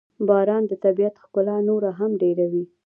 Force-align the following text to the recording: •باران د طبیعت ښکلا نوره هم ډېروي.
•باران 0.27 0.63
د 0.67 0.73
طبیعت 0.83 1.15
ښکلا 1.23 1.57
نوره 1.69 1.89
هم 1.99 2.11
ډېروي. 2.21 2.63